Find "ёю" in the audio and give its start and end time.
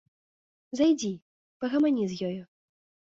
2.29-2.43